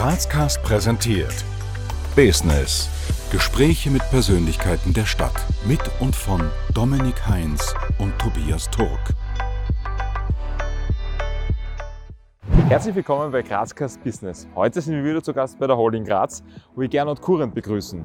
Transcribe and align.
Grazcast 0.00 0.62
präsentiert 0.62 1.44
Business. 2.16 2.88
Gespräche 3.30 3.90
mit 3.90 4.00
Persönlichkeiten 4.08 4.94
der 4.94 5.04
Stadt. 5.04 5.34
Mit 5.66 5.82
und 6.00 6.16
von 6.16 6.40
Dominik 6.72 7.26
Heinz 7.26 7.74
und 7.98 8.18
Tobias 8.18 8.70
Turk. 8.70 9.12
Herzlich 12.70 12.94
willkommen 12.94 13.30
bei 13.30 13.42
Grazcast 13.42 14.02
Business. 14.02 14.48
Heute 14.54 14.80
sind 14.80 14.94
wir 14.94 15.04
wieder 15.04 15.22
zu 15.22 15.34
Gast 15.34 15.58
bei 15.58 15.66
der 15.66 15.76
Holding 15.76 16.04
Graz, 16.04 16.42
wo 16.74 16.80
wir 16.80 16.88
Gernot 16.88 17.20
Kurrent 17.20 17.54
begrüßen. 17.54 18.02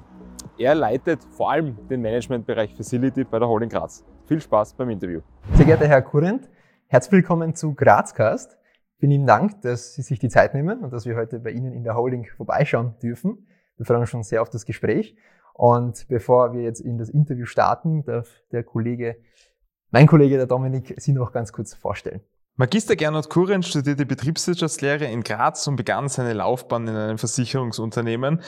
Er 0.58 0.76
leitet 0.76 1.24
vor 1.24 1.50
allem 1.52 1.78
den 1.88 2.02
Managementbereich 2.02 2.76
Facility 2.76 3.24
bei 3.24 3.40
der 3.40 3.48
Holding 3.48 3.70
Graz. 3.70 4.04
Viel 4.26 4.42
Spaß 4.42 4.74
beim 4.74 4.90
Interview. 4.90 5.22
Sehr 5.54 5.66
geehrter 5.66 5.88
Herr 5.88 6.02
Kurrent, 6.02 6.50
herzlich 6.88 7.14
willkommen 7.14 7.56
zu 7.56 7.74
Grazcast. 7.74 8.58
Vielen 8.98 9.12
lieben 9.12 9.28
Dank, 9.28 9.62
dass 9.62 9.94
Sie 9.94 10.02
sich 10.02 10.20
die 10.20 10.30
Zeit 10.30 10.54
nehmen 10.54 10.84
und 10.84 10.94
dass 10.94 11.06
wir 11.06 11.16
heute 11.16 11.40
bei 11.40 11.52
Ihnen 11.52 11.74
in 11.74 11.84
der 11.84 11.96
Holding 11.96 12.28
vorbeischauen 12.38 12.96
dürfen. 13.02 13.48
Wir 13.78 13.86
freuen 13.86 14.02
uns 14.02 14.10
schon 14.10 14.24
sehr 14.24 14.42
auf 14.42 14.50
das 14.50 14.66
Gespräch. 14.66 15.16
Und 15.54 16.08
bevor 16.08 16.54
wir 16.54 16.62
jetzt 16.62 16.80
in 16.80 16.98
das 16.98 17.10
Interview 17.10 17.46
starten, 17.46 18.04
darf 18.04 18.30
der 18.52 18.64
Kollege, 18.64 19.18
mein 19.92 20.08
Kollege, 20.08 20.38
der 20.38 20.48
Dominik, 20.48 20.94
Sie 20.98 21.14
noch 21.14 21.32
ganz 21.32 21.52
kurz 21.52 21.74
vorstellen. 21.74 22.22
Magister 22.58 22.96
Gernot 22.96 23.30
Kuren 23.30 23.64
studierte 23.64 24.06
Betriebswirtschaftslehre 24.06 25.06
in 25.06 25.24
Graz 25.24 25.68
und 25.68 25.76
begann 25.76 26.08
seine 26.08 26.32
Laufbahn 26.32 26.88
in 26.88 26.96
einem 26.96 27.18
Versicherungsunternehmen, 27.18 28.42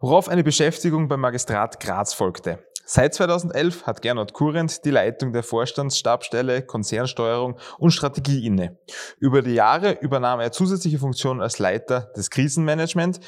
worauf 0.00 0.28
eine 0.28 0.42
Beschäftigung 0.42 1.06
beim 1.06 1.20
Magistrat 1.20 1.78
Graz 1.78 2.12
folgte. 2.12 2.58
Seit 2.84 3.14
2011 3.14 3.86
hat 3.86 4.02
Gernot 4.02 4.32
Kurent 4.32 4.84
die 4.84 4.90
Leitung 4.90 5.32
der 5.32 5.44
Vorstandsstabstelle 5.44 6.62
Konzernsteuerung 6.62 7.56
und 7.78 7.92
Strategie 7.92 8.44
inne. 8.44 8.76
Über 9.18 9.40
die 9.42 9.54
Jahre 9.54 9.98
übernahm 10.00 10.40
er 10.40 10.50
zusätzliche 10.50 10.98
Funktionen 10.98 11.40
als 11.40 11.60
Leiter 11.60 12.12
des 12.16 12.28
Krisenmanagement 12.30 13.20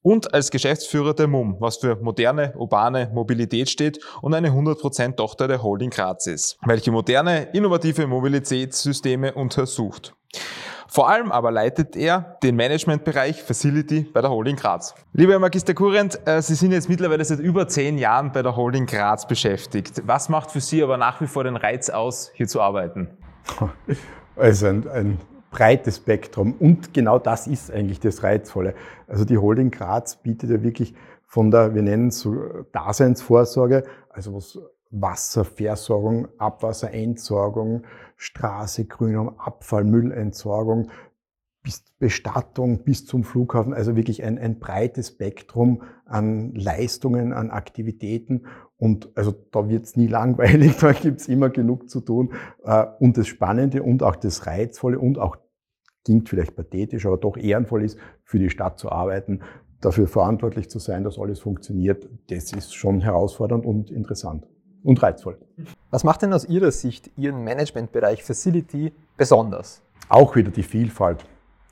und 0.00 0.32
als 0.32 0.50
Geschäftsführer 0.50 1.14
der 1.14 1.28
MUM, 1.28 1.56
was 1.60 1.78
für 1.78 1.96
moderne 1.96 2.54
urbane 2.56 3.10
Mobilität 3.12 3.68
steht 3.68 3.98
und 4.22 4.34
eine 4.34 4.50
100% 4.50 5.16
Tochter 5.16 5.48
der 5.48 5.62
Holding 5.62 5.90
Graz 5.90 6.26
ist, 6.26 6.58
welche 6.64 6.90
moderne, 6.90 7.48
innovative 7.52 8.06
Mobilitätssysteme 8.06 9.34
untersucht. 9.34 10.14
Vor 10.94 11.08
allem 11.08 11.32
aber 11.32 11.50
leitet 11.50 11.96
er 11.96 12.38
den 12.44 12.54
Managementbereich 12.54 13.42
Facility 13.42 14.02
bei 14.12 14.20
der 14.20 14.30
Holding 14.30 14.54
Graz. 14.54 14.94
Lieber 15.12 15.32
Herr 15.32 15.40
Magister 15.40 15.74
Kurrent, 15.74 16.20
äh, 16.24 16.40
Sie 16.40 16.54
sind 16.54 16.70
jetzt 16.70 16.88
mittlerweile 16.88 17.24
seit 17.24 17.40
über 17.40 17.66
zehn 17.66 17.98
Jahren 17.98 18.30
bei 18.30 18.42
der 18.42 18.54
Holding 18.54 18.86
Graz 18.86 19.26
beschäftigt. 19.26 20.02
Was 20.06 20.28
macht 20.28 20.52
für 20.52 20.60
Sie 20.60 20.84
aber 20.84 20.96
nach 20.96 21.20
wie 21.20 21.26
vor 21.26 21.42
den 21.42 21.56
Reiz 21.56 21.90
aus, 21.90 22.30
hier 22.34 22.46
zu 22.46 22.60
arbeiten? 22.60 23.08
Also 24.36 24.66
ein, 24.66 24.88
ein 24.88 25.18
breites 25.50 25.96
Spektrum 25.96 26.54
und 26.60 26.94
genau 26.94 27.18
das 27.18 27.48
ist 27.48 27.72
eigentlich 27.72 27.98
das 27.98 28.22
Reizvolle. 28.22 28.74
Also 29.08 29.24
die 29.24 29.36
Holding 29.36 29.72
Graz 29.72 30.14
bietet 30.14 30.50
ja 30.50 30.62
wirklich 30.62 30.94
von 31.26 31.50
der, 31.50 31.74
wir 31.74 31.82
nennen 31.82 32.08
es 32.08 32.20
so 32.20 32.36
Daseinsvorsorge, 32.70 33.82
also 34.10 34.34
was 34.34 34.60
Wasserversorgung, 34.94 36.28
Abwasserentsorgung, 36.38 37.82
Straße, 38.24 38.86
Grünraum, 38.86 39.38
Abfall, 39.38 39.84
Müllentsorgung, 39.84 40.90
bis 41.62 41.84
Bestattung 41.98 42.84
bis 42.84 43.04
zum 43.06 43.22
Flughafen, 43.22 43.74
also 43.74 43.96
wirklich 43.96 44.24
ein, 44.24 44.38
ein 44.38 44.58
breites 44.58 45.08
Spektrum 45.08 45.82
an 46.06 46.54
Leistungen, 46.54 47.32
an 47.32 47.50
Aktivitäten. 47.50 48.46
Und 48.76 49.10
also 49.14 49.32
da 49.50 49.68
wird's 49.68 49.96
nie 49.96 50.06
langweilig, 50.18 50.76
da 50.78 50.92
gibt's 50.92 51.28
immer 51.28 51.50
genug 51.50 51.90
zu 51.90 52.00
tun. 52.00 52.32
Äh, 52.64 52.86
und 52.98 53.18
das 53.18 53.26
Spannende 53.26 53.82
und 53.82 54.02
auch 54.02 54.16
das 54.16 54.46
Reizvolle 54.46 54.98
und 54.98 55.18
auch 55.18 55.36
klingt 56.04 56.28
vielleicht 56.28 56.56
pathetisch, 56.56 57.06
aber 57.06 57.18
doch 57.18 57.36
ehrenvoll 57.36 57.84
ist, 57.84 57.98
für 58.24 58.38
die 58.38 58.50
Stadt 58.50 58.78
zu 58.78 58.90
arbeiten, 58.90 59.40
dafür 59.80 60.06
verantwortlich 60.06 60.70
zu 60.70 60.78
sein, 60.78 61.04
dass 61.04 61.18
alles 61.18 61.40
funktioniert, 61.40 62.08
das 62.28 62.52
ist 62.52 62.74
schon 62.74 63.00
herausfordernd 63.00 63.66
und 63.66 63.90
interessant 63.90 64.46
und 64.82 65.02
reizvoll. 65.02 65.38
Was 65.94 66.02
macht 66.02 66.22
denn 66.22 66.32
aus 66.32 66.48
Ihrer 66.48 66.72
Sicht 66.72 67.08
Ihren 67.16 67.44
Managementbereich 67.44 68.24
Facility 68.24 68.92
besonders? 69.16 69.80
Auch 70.08 70.34
wieder 70.34 70.50
die 70.50 70.64
Vielfalt. 70.64 71.24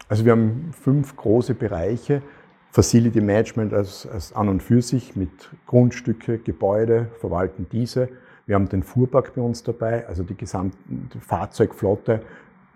Also 0.08 0.24
wir 0.24 0.30
haben 0.30 0.70
fünf 0.80 1.16
große 1.16 1.54
Bereiche. 1.54 2.22
Facility 2.70 3.20
Management 3.20 3.74
als, 3.74 4.06
als 4.06 4.32
an 4.32 4.48
und 4.48 4.62
für 4.62 4.80
sich 4.80 5.16
mit 5.16 5.50
Grundstücke, 5.66 6.38
Gebäude, 6.38 7.08
verwalten 7.18 7.66
diese. 7.72 8.10
Wir 8.46 8.54
haben 8.54 8.68
den 8.68 8.84
Fuhrpark 8.84 9.34
bei 9.34 9.42
uns 9.42 9.64
dabei, 9.64 10.06
also 10.06 10.22
die 10.22 10.36
gesamte 10.36 10.78
Fahrzeugflotte, 11.18 12.22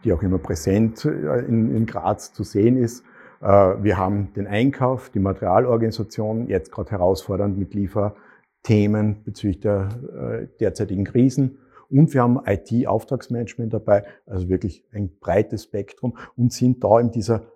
die 0.02 0.12
auch 0.12 0.22
immer 0.22 0.38
präsent 0.38 1.04
äh, 1.04 1.44
in, 1.44 1.76
in 1.76 1.86
Graz 1.86 2.32
zu 2.32 2.42
sehen 2.42 2.76
ist. 2.76 3.04
Äh, 3.40 3.46
wir 3.46 3.96
haben 3.96 4.32
den 4.34 4.48
Einkauf, 4.48 5.10
die 5.10 5.20
Materialorganisation, 5.20 6.48
jetzt 6.48 6.72
gerade 6.72 6.90
herausfordernd 6.90 7.56
mit 7.56 7.72
Liefer, 7.72 8.16
Themen 8.66 9.22
bezüglich 9.22 9.60
der 9.60 9.88
äh, 10.42 10.58
derzeitigen 10.58 11.04
Krisen. 11.04 11.58
Und 11.88 12.12
wir 12.12 12.22
haben 12.22 12.40
IT-Auftragsmanagement 12.44 13.72
dabei, 13.72 14.04
also 14.26 14.48
wirklich 14.48 14.84
ein 14.92 15.16
breites 15.20 15.64
Spektrum 15.64 16.18
und 16.36 16.52
sind 16.52 16.82
da 16.82 16.98
in 16.98 17.12
dieser, 17.12 17.46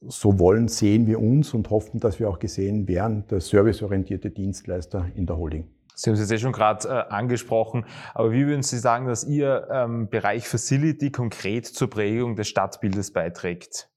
so 0.00 0.40
wollen, 0.40 0.66
sehen 0.66 1.06
wir 1.06 1.20
uns 1.20 1.54
und 1.54 1.70
hoffen, 1.70 2.00
dass 2.00 2.18
wir 2.18 2.28
auch 2.28 2.40
gesehen 2.40 2.88
werden, 2.88 3.24
der 3.30 3.40
serviceorientierte 3.40 4.30
Dienstleister 4.30 5.06
in 5.14 5.26
der 5.26 5.36
Holding. 5.36 5.68
Sie 5.94 6.10
haben 6.10 6.14
es 6.14 6.20
jetzt 6.20 6.32
eh 6.32 6.38
schon 6.38 6.52
gerade 6.52 6.88
äh, 6.88 6.90
angesprochen, 6.90 7.84
aber 8.12 8.32
wie 8.32 8.44
würden 8.44 8.64
Sie 8.64 8.78
sagen, 8.78 9.06
dass 9.06 9.22
Ihr 9.22 9.68
ähm, 9.70 10.08
Bereich 10.08 10.48
Facility 10.48 11.12
konkret 11.12 11.66
zur 11.66 11.88
Prägung 11.88 12.34
des 12.34 12.48
Stadtbildes 12.48 13.12
beiträgt? 13.12 13.90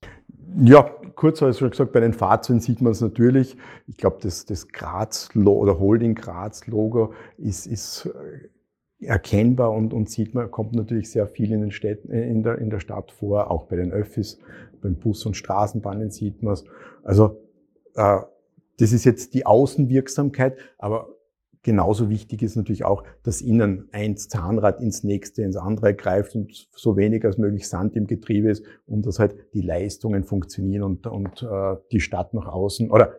Ja, 0.58 0.84
kurz 1.16 1.42
habe 1.42 1.52
ich 1.52 1.58
schon 1.58 1.70
gesagt, 1.70 1.92
bei 1.92 2.00
den 2.00 2.14
Fahrzeugen 2.14 2.60
sieht 2.60 2.82
man 2.82 2.92
es 2.92 3.02
natürlich. 3.02 3.58
Ich 3.88 3.98
glaube, 3.98 4.18
das, 4.22 4.46
das 4.46 4.68
Graz 4.68 5.30
oder 5.36 5.80
Holding 5.80 6.16
Graz 6.16 6.68
Logo 6.68 7.14
ist, 7.38 7.68
ist 7.68 8.06
äh, 8.06 9.06
erkennbar 9.06 9.72
und, 9.72 9.94
und 9.94 10.10
sieht 10.10 10.34
man, 10.34 10.50
kommt 10.52 10.74
natürlich 10.74 11.12
sehr 11.12 11.28
viel 11.28 11.52
in 11.52 11.62
den 11.62 11.72
Städten, 11.72 12.12
äh, 12.12 12.30
in 12.30 12.44
der, 12.44 12.60
in 12.60 12.70
der 12.70 12.80
Stadt 12.80 13.12
vor, 13.12 13.52
auch 13.52 13.66
bei 13.66 13.76
den 13.76 13.92
Öffis, 13.92 14.40
beim 14.82 14.96
Bus- 14.96 15.26
und 15.26 15.36
Straßenbahnen 15.36 16.12
sieht 16.12 16.44
man 16.44 16.54
es. 16.54 16.66
Also, 17.04 17.42
äh, 17.96 18.20
das 18.80 18.92
ist 18.92 19.06
jetzt 19.06 19.34
die 19.34 19.46
Außenwirksamkeit, 19.46 20.58
aber 20.78 21.15
Genauso 21.66 22.12
wichtig 22.12 22.44
ist 22.44 22.56
natürlich 22.56 22.86
auch, 22.86 23.04
dass 23.24 23.42
innen 23.42 23.90
eins 23.92 24.28
Zahnrad 24.28 24.82
ins 24.82 25.04
nächste, 25.04 25.42
ins 25.42 25.58
andere 25.58 25.96
greift 25.96 26.36
und 26.36 26.68
so 26.76 26.96
wenig 26.96 27.26
als 27.26 27.40
möglich 27.40 27.68
Sand 27.68 27.96
im 27.96 28.06
Getriebe 28.06 28.52
ist 28.52 28.64
und 28.86 29.08
dass 29.08 29.18
halt 29.18 29.36
die 29.56 29.62
Leistungen 29.62 30.26
funktionieren 30.26 30.84
und, 30.84 31.08
und 31.08 31.42
äh, 31.42 31.76
die 31.92 32.02
Stadt 32.02 32.36
nach 32.36 32.46
außen 32.46 32.92
oder 32.92 33.16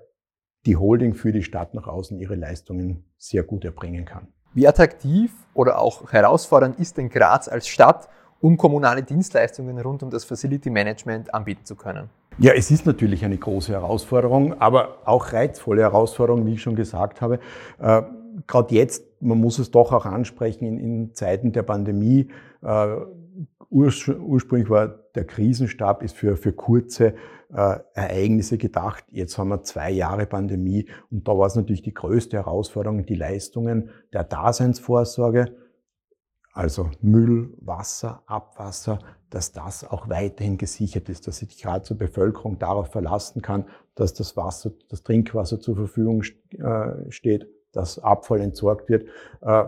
die 0.65 0.77
Holding 0.77 1.15
für 1.15 1.33
die 1.33 1.43
Stadt 1.43 1.75
nach 1.75 1.89
außen 1.89 2.21
ihre 2.21 2.37
Leistungen 2.37 3.03
sehr 3.19 3.43
gut 3.43 3.65
erbringen 3.65 4.05
kann. 4.05 4.29
Wie 4.55 4.69
attraktiv 4.69 5.33
oder 5.53 5.81
auch 5.81 6.13
herausfordernd 6.13 6.79
ist 6.79 6.99
denn 6.99 7.09
Graz 7.09 7.49
als 7.49 7.67
Stadt, 7.67 8.09
um 8.41 8.57
kommunale 8.57 9.03
Dienstleistungen 9.03 9.77
rund 9.81 10.05
um 10.05 10.11
das 10.11 10.25
Facility 10.25 10.71
Management 10.71 11.35
anbieten 11.35 11.65
zu 11.65 11.75
können? 11.75 12.11
Ja, 12.39 12.53
es 12.53 12.71
ist 12.71 12.87
natürlich 12.87 13.25
eine 13.25 13.39
große 13.39 13.73
Herausforderung, 13.73 14.61
aber 14.61 14.99
auch 15.05 15.33
reizvolle 15.33 15.83
Herausforderung, 15.83 16.47
wie 16.47 16.53
ich 16.53 16.63
schon 16.63 16.77
gesagt 16.77 17.21
habe. 17.23 17.41
Äh, 17.81 18.03
gerade 18.47 18.75
jetzt, 18.75 19.05
man 19.21 19.39
muss 19.39 19.59
es 19.59 19.71
doch 19.71 19.93
auch 19.93 20.07
ansprechen, 20.07 20.65
in, 20.65 20.79
in 20.79 21.15
Zeiten 21.15 21.53
der 21.53 21.63
Pandemie, 21.63 22.29
äh, 22.63 22.97
ursprünglich 23.71 24.71
war 24.71 24.89
der 25.15 25.25
Krisenstab 25.25 26.03
ist 26.03 26.17
für, 26.17 26.37
für 26.37 26.53
kurze 26.53 27.15
äh, 27.53 27.79
Ereignisse 27.95 28.59
gedacht. 28.59 29.05
Jetzt 29.11 29.39
haben 29.39 29.49
wir 29.49 29.63
zwei 29.63 29.91
Jahre 29.91 30.27
Pandemie 30.27 30.87
und 31.11 31.27
da 31.27 31.37
war 31.37 31.47
es 31.47 31.57
natürlich 31.57 31.83
die 31.83 31.95
größte 31.95 32.37
Herausforderung, 32.37 33.05
die 33.07 33.15
Leistungen 33.15 33.91
der 34.13 34.25
Daseinsvorsorge, 34.25 35.57
also 36.53 36.91
Müll, 37.01 37.55
Wasser, 37.61 38.23
Abwasser, 38.27 38.99
dass 39.31 39.53
das 39.53 39.85
auch 39.85 40.09
weiterhin 40.09 40.57
gesichert 40.57 41.09
ist, 41.09 41.27
dass 41.27 41.39
sich 41.39 41.61
gerade 41.61 41.83
zur 41.83 41.99
Bevölkerung 41.99 42.59
darauf 42.59 42.93
verlassen 42.93 43.43
kann, 43.43 43.67
dass 43.95 44.15
das 44.15 44.37
Wasser, 44.37 44.73
das 44.89 45.03
Trinkwasser 45.03 45.61
zur 45.61 45.77
Verfügung 45.77 46.23
äh, 46.23 47.11
steht 47.11 47.49
dass 47.77 47.99
Abfall 47.99 48.41
entsorgt 48.41 48.89
wird, 48.89 49.09
äh, 49.43 49.65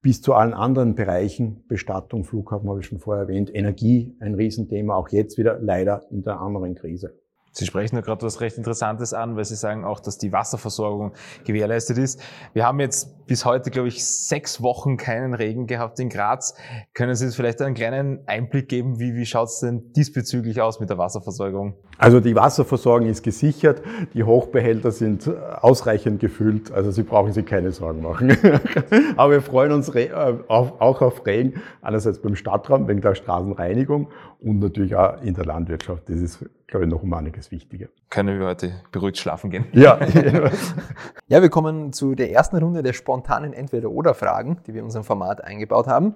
bis 0.00 0.20
zu 0.20 0.34
allen 0.34 0.52
anderen 0.54 0.94
Bereichen, 0.94 1.64
Bestattung, 1.68 2.24
Flughafen 2.24 2.68
habe 2.68 2.80
ich 2.80 2.86
schon 2.86 2.98
vorher 2.98 3.22
erwähnt, 3.22 3.54
Energie, 3.54 4.16
ein 4.20 4.34
Riesenthema, 4.34 4.94
auch 4.94 5.08
jetzt 5.10 5.38
wieder 5.38 5.58
leider 5.60 6.04
in 6.10 6.22
der 6.22 6.40
anderen 6.40 6.74
Krise. 6.74 7.21
Sie 7.54 7.66
sprechen 7.66 7.96
ja 7.96 8.00
gerade 8.00 8.24
was 8.24 8.40
recht 8.40 8.56
Interessantes 8.56 9.12
an, 9.12 9.36
weil 9.36 9.44
Sie 9.44 9.56
sagen 9.56 9.84
auch, 9.84 10.00
dass 10.00 10.16
die 10.16 10.32
Wasserversorgung 10.32 11.12
gewährleistet 11.44 11.98
ist. 11.98 12.20
Wir 12.54 12.66
haben 12.66 12.80
jetzt 12.80 13.26
bis 13.26 13.44
heute, 13.44 13.70
glaube 13.70 13.88
ich, 13.88 14.04
sechs 14.04 14.62
Wochen 14.62 14.96
keinen 14.96 15.34
Regen 15.34 15.66
gehabt 15.66 16.00
in 16.00 16.08
Graz. 16.08 16.54
Können 16.94 17.14
Sie 17.14 17.26
uns 17.26 17.36
vielleicht 17.36 17.60
einen 17.60 17.74
kleinen 17.74 18.26
Einblick 18.26 18.70
geben, 18.70 18.98
wie, 18.98 19.14
wie 19.14 19.26
schaut 19.26 19.48
es 19.48 19.60
denn 19.60 19.92
diesbezüglich 19.92 20.62
aus 20.62 20.80
mit 20.80 20.88
der 20.88 20.96
Wasserversorgung? 20.96 21.74
Also 21.98 22.20
die 22.20 22.34
Wasserversorgung 22.34 23.08
ist 23.08 23.22
gesichert, 23.22 23.82
die 24.14 24.24
Hochbehälter 24.24 24.90
sind 24.90 25.28
ausreichend 25.60 26.20
gefüllt, 26.20 26.72
also 26.72 26.90
Sie 26.90 27.02
brauchen 27.02 27.32
sich 27.32 27.44
keine 27.44 27.70
Sorgen 27.70 28.02
machen. 28.02 28.36
Aber 29.16 29.32
wir 29.32 29.42
freuen 29.42 29.72
uns 29.72 29.88
äh, 29.94 30.10
auch 30.48 31.02
auf 31.02 31.26
Regen, 31.26 31.60
einerseits 31.82 32.18
beim 32.18 32.34
Stadtraum 32.34 32.88
wegen 32.88 33.02
der 33.02 33.14
Straßenreinigung 33.14 34.08
und 34.40 34.58
natürlich 34.58 34.96
auch 34.96 35.22
in 35.22 35.34
der 35.34 35.44
Landwirtschaft. 35.44 36.08
Das 36.08 36.16
ist 36.16 36.44
glaube 36.72 36.86
ich, 36.86 36.90
noch 36.90 37.02
um 37.02 37.12
einiges 37.12 37.50
wichtiger. 37.50 37.88
Können 38.08 38.40
wir 38.40 38.46
heute 38.46 38.72
beruhigt 38.92 39.18
schlafen 39.18 39.50
gehen? 39.50 39.66
Ja. 39.72 40.00
ja, 41.28 41.42
wir 41.42 41.50
kommen 41.50 41.92
zu 41.92 42.14
der 42.14 42.32
ersten 42.32 42.56
Runde 42.56 42.82
der 42.82 42.94
spontanen 42.94 43.52
Entweder-Oder-Fragen, 43.52 44.56
die 44.66 44.72
wir 44.72 44.80
in 44.80 44.86
unserem 44.86 45.04
Format 45.04 45.44
eingebaut 45.44 45.86
haben. 45.86 46.14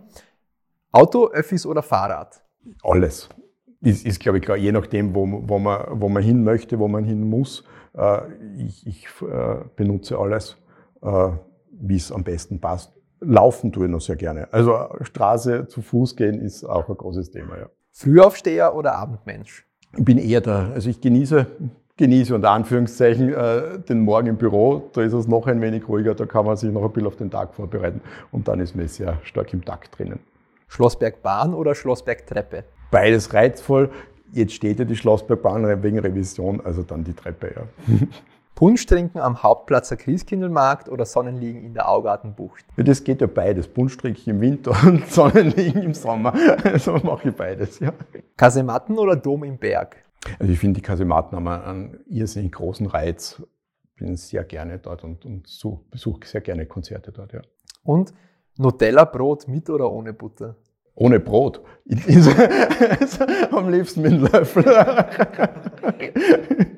Auto, 0.93 1.29
Öffis 1.29 1.67
oder 1.67 1.83
Fahrrad? 1.83 2.43
Alles. 2.83 3.29
Ist, 3.83 4.07
ist 4.07 4.19
glaube 4.19 4.39
ich, 4.39 4.49
je 4.49 4.73
nachdem, 4.73 5.15
wo, 5.15 5.27
wo, 5.47 5.59
man, 5.59 6.01
wo 6.01 6.09
man 6.09 6.23
hin 6.23 6.43
möchte, 6.43 6.79
wo 6.79 6.89
man 6.89 7.05
hin 7.05 7.29
muss. 7.29 7.63
Äh, 7.93 8.21
ich, 8.57 8.87
ich 8.87 9.09
äh, 9.21 9.57
benutze 9.77 10.19
alles, 10.19 10.57
äh, 11.03 11.33
wie 11.71 11.97
es 11.97 12.11
am 12.11 12.25
besten 12.25 12.63
passt. 12.63 12.95
Laufen 13.21 13.73
tue 13.73 13.85
ich 13.85 13.91
noch 13.91 14.01
sehr 14.01 14.17
gerne. 14.17 14.51
Also 14.55 14.89
Straße 15.03 15.69
zu 15.69 15.83
Fuß 15.83 16.17
gehen 16.17 16.41
ist 16.41 16.65
auch 16.65 16.89
ein 16.89 16.97
großes 16.97 17.31
Thema, 17.31 17.59
ja. 17.59 17.67
Frühaufsteher 17.93 18.75
oder 18.75 18.95
Abendmensch? 18.95 19.67
Ich 19.97 20.05
bin 20.05 20.19
eher 20.19 20.41
da. 20.41 20.71
Also 20.75 20.91
ich 20.91 21.01
genieße, 21.01 21.47
genieße 21.97 22.35
unter 22.35 22.51
Anführungszeichen 22.51 23.33
äh, 23.33 23.79
den 23.81 24.01
Morgen 24.01 24.29
im 24.29 24.37
Büro. 24.37 24.91
Da 24.93 25.03
ist 25.03 25.13
es 25.13 25.27
noch 25.27 25.47
ein 25.47 25.61
wenig 25.61 25.89
ruhiger, 25.89 26.15
da 26.15 26.27
kann 26.27 26.45
man 26.45 26.57
sich 26.57 26.71
noch 26.71 26.83
ein 26.83 26.93
bisschen 26.93 27.07
auf 27.07 27.17
den 27.17 27.31
Tag 27.31 27.55
vorbereiten 27.55 28.01
und 28.33 28.49
dann 28.49 28.61
ist 28.61 28.77
man 28.77 28.89
sehr 28.89 29.19
stark 29.23 29.53
im 29.53 29.65
Takt 29.65 29.99
drinnen. 29.99 30.21
Schlossbergbahn 30.69 31.55
oder 31.55 31.75
Schlossbergtreppe? 31.75 32.65
Beides 32.91 33.33
reizvoll. 33.33 33.91
Jetzt 34.33 34.55
steht 34.55 34.79
ja 34.79 34.85
die 34.85 34.97
Schlossbergbahn 34.97 35.83
wegen 35.83 35.99
Revision, 35.99 36.61
also 36.61 36.83
dann 36.83 37.05
die 37.05 37.15
Treppe, 37.15 37.55
ja. 37.55 37.97
Punsch 38.57 38.87
trinken 38.87 39.19
am 39.19 39.43
Hauptplatzer 39.43 39.99
Christkindlmarkt 39.99 40.89
oder 40.89 41.05
Sonnenliegen 41.05 41.63
in 41.63 41.75
der 41.75 41.91
Augartenbucht? 41.91 42.65
Ja, 42.79 42.85
das 42.85 43.05
geht 43.05 43.21
ja 43.21 43.27
beides. 43.27 43.69
Punsch 43.69 43.99
trinke 43.99 44.19
ich 44.19 44.27
im 44.27 44.41
Winter 44.41 44.75
und 44.87 45.07
Sonnenliegen 45.11 45.83
im 45.83 45.93
Sommer. 45.93 46.33
Also 46.65 46.95
mache 46.95 47.29
ich 47.29 47.37
beides, 47.37 47.81
ja. 47.81 47.93
Kasematten 48.35 48.99
oder 48.99 49.15
Dom 49.15 49.45
im 49.45 49.59
Berg? 49.59 50.03
Also 50.39 50.51
ich 50.51 50.59
finde, 50.59 50.81
die 50.81 50.83
Kasematten 50.83 51.37
haben 51.37 51.49
einen 51.49 52.01
irrsinnig 52.09 52.53
großen 52.53 52.87
Reiz. 52.87 53.43
Bin 53.97 54.17
sehr 54.17 54.45
gerne 54.45 54.79
dort 54.79 55.05
und, 55.05 55.27
und 55.27 55.47
so, 55.47 55.85
besuche 55.91 56.27
sehr 56.27 56.41
gerne 56.41 56.65
Konzerte 56.65 57.13
dort, 57.13 57.35
ja. 57.35 57.43
Und 57.85 58.15
Nutella-Brot 58.57 59.49
mit 59.49 59.69
oder 59.69 59.93
ohne 59.93 60.15
Butter? 60.15 60.57
Ohne 60.95 61.21
Brot. 61.21 61.61
Am 63.51 63.69
liebsten 63.69 64.01
mit 64.01 64.13
einem 64.13 64.23
Löffel. 64.23 64.65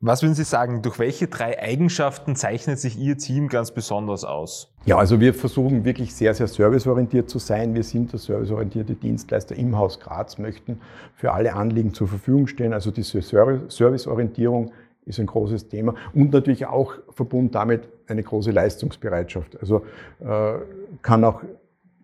Was 0.00 0.22
würden 0.22 0.34
Sie 0.34 0.44
sagen, 0.44 0.80
durch 0.82 1.00
welche 1.00 1.26
drei 1.26 1.60
Eigenschaften 1.60 2.36
zeichnet 2.36 2.78
sich 2.78 2.96
Ihr 2.96 3.18
Team 3.18 3.48
ganz 3.48 3.72
besonders 3.72 4.24
aus? 4.24 4.72
Ja, 4.86 4.96
also 4.96 5.18
wir 5.18 5.34
versuchen 5.34 5.84
wirklich 5.84 6.14
sehr, 6.14 6.34
sehr 6.34 6.46
serviceorientiert 6.46 7.28
zu 7.28 7.40
sein. 7.40 7.74
Wir 7.74 7.82
sind 7.82 8.12
der 8.12 8.20
serviceorientierte 8.20 8.94
Dienstleister 8.94 9.56
im 9.56 9.76
Haus 9.76 9.98
Graz, 9.98 10.38
möchten 10.38 10.80
für 11.16 11.32
alle 11.32 11.52
Anliegen 11.54 11.94
zur 11.94 12.06
Verfügung 12.06 12.46
stehen. 12.46 12.72
Also 12.72 12.92
diese 12.92 13.22
Serviceorientierung 13.22 14.70
ist 15.04 15.18
ein 15.18 15.26
großes 15.26 15.68
Thema 15.68 15.96
und 16.14 16.32
natürlich 16.32 16.66
auch 16.66 16.94
verbunden 17.10 17.50
damit 17.50 17.88
eine 18.06 18.22
große 18.22 18.52
Leistungsbereitschaft. 18.52 19.60
Also 19.60 19.82
äh, 20.20 20.58
kann 21.02 21.24
auch 21.24 21.42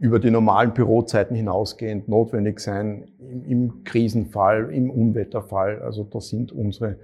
über 0.00 0.19
die 0.19 0.32
normalen 0.32 0.75
Bürozeiten 0.75 1.37
hinausgehend 1.37 2.08
notwendig 2.08 2.58
sein, 2.58 3.06
im, 3.20 3.44
im 3.44 3.85
Krisenfall, 3.85 4.73
im 4.73 4.91
Unwetterfall. 4.91 5.81
Also 5.81 6.02
da 6.02 6.20
sind 6.20 6.50
unsere 6.50 6.96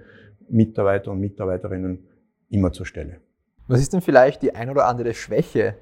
Mitarbeiter 0.51 1.11
und 1.11 1.19
Mitarbeiterinnen 1.19 2.07
immer 2.49 2.71
zur 2.71 2.85
Stelle. 2.85 3.21
Was 3.67 3.79
ist 3.79 3.93
denn 3.93 4.01
vielleicht 4.01 4.41
die 4.41 4.53
ein 4.53 4.69
oder 4.69 4.87
andere 4.87 5.13
Schwäche, 5.13 5.75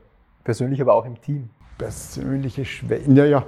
persönlich 0.44 0.81
aber 0.81 0.94
auch 0.94 1.06
im 1.06 1.19
Team? 1.19 1.50
Persönliche 1.77 2.66
Schwäche, 2.66 3.12
naja, 3.12 3.45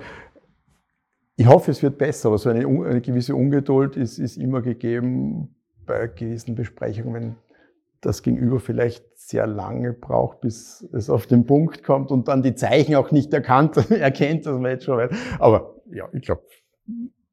ich 1.35 1.47
hoffe, 1.47 1.71
es 1.71 1.81
wird 1.81 1.97
besser, 1.97 2.29
aber 2.29 2.37
so 2.37 2.49
eine, 2.49 2.67
eine 2.67 3.01
gewisse 3.01 3.35
Ungeduld 3.35 3.97
ist, 3.97 4.19
ist 4.19 4.37
immer 4.37 4.61
gegeben 4.61 5.55
bei 5.85 6.07
gewissen 6.07 6.55
Besprechungen, 6.55 7.13
wenn 7.13 7.35
das 8.01 8.23
Gegenüber 8.23 8.59
vielleicht 8.59 9.05
sehr 9.17 9.47
lange 9.47 9.93
braucht, 9.93 10.41
bis 10.41 10.87
es 10.91 11.09
auf 11.09 11.27
den 11.27 11.45
Punkt 11.45 11.83
kommt 11.83 12.11
und 12.11 12.27
dann 12.27 12.43
die 12.43 12.55
Zeichen 12.55 12.95
auch 12.95 13.11
nicht 13.11 13.33
erkannt, 13.33 13.77
erkennt, 13.91 14.45
dass 14.45 14.59
man 14.59 14.71
jetzt 14.71 14.85
schon 14.85 14.97
weiß. 14.97 15.11
Aber 15.39 15.81
ja, 15.91 16.09
ich 16.13 16.21
glaube, 16.21 16.43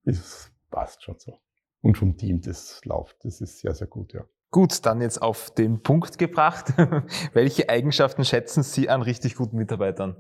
es 0.05 0.51
passt 0.71 1.03
schon 1.03 1.17
so 1.19 1.33
und 1.81 1.99
vom 1.99 2.17
Team, 2.17 2.41
das 2.41 2.81
läuft. 2.85 3.25
Das 3.25 3.41
ist 3.41 3.61
sehr, 3.61 3.75
sehr 3.75 3.87
gut, 3.87 4.13
ja. 4.13 4.25
Gut, 4.51 4.87
dann 4.87 5.03
jetzt 5.03 5.21
auf 5.21 5.51
den 5.51 5.83
Punkt 5.83 6.19
gebracht. 6.19 6.73
Welche 7.35 7.69
Eigenschaften 7.69 8.25
schätzen 8.25 8.63
Sie 8.63 8.89
an 8.89 9.03
richtig 9.03 9.37
guten 9.37 9.59
Mitarbeitern? 9.59 10.17